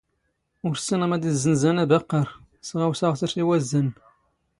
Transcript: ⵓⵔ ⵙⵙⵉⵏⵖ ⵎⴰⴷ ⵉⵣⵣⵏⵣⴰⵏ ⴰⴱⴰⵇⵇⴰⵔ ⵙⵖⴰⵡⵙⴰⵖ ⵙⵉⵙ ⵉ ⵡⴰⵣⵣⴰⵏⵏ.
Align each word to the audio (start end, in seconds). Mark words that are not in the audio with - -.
ⵓⵔ 0.67 0.75
ⵙⵙⵉⵏⵖ 0.79 1.05
ⵎⴰⴷ 1.13 1.23
ⵉⵣⵣⵏⵣⴰⵏ 1.31 1.77
ⴰⴱⴰⵇⵇⴰⵔ 1.83 2.27
ⵙⵖⴰⵡⵙⴰⵖ 2.67 3.13
ⵙⵉⵙ 3.19 3.33
ⵉ 3.39 3.43
ⵡⴰⵣⵣⴰⵏⵏ. 3.47 3.91